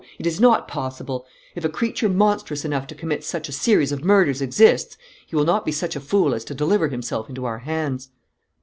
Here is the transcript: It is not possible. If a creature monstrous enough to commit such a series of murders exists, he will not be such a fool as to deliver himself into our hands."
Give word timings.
It 0.17 0.25
is 0.25 0.41
not 0.41 0.67
possible. 0.67 1.27
If 1.53 1.63
a 1.63 1.69
creature 1.69 2.09
monstrous 2.09 2.65
enough 2.65 2.87
to 2.87 2.95
commit 2.95 3.23
such 3.23 3.47
a 3.47 3.51
series 3.51 3.91
of 3.91 4.03
murders 4.03 4.41
exists, 4.41 4.97
he 5.27 5.35
will 5.35 5.45
not 5.45 5.63
be 5.63 5.71
such 5.71 5.95
a 5.95 5.99
fool 6.01 6.33
as 6.33 6.43
to 6.45 6.55
deliver 6.55 6.87
himself 6.87 7.29
into 7.29 7.45
our 7.45 7.59
hands." 7.59 8.09